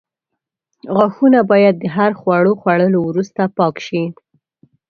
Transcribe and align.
غاښونه 0.95 1.39
باید 1.51 1.75
د 1.79 1.85
هر 1.95 2.11
خواړو 2.19 2.51
خوړلو 2.61 2.99
وروسته 3.07 3.41
پاک 3.57 3.75
شي. 3.87 4.03